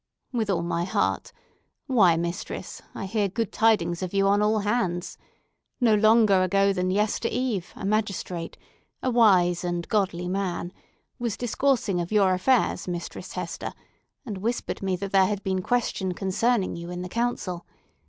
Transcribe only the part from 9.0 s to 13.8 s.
a wise and godly man, was discoursing of your affairs, Mistress Hester,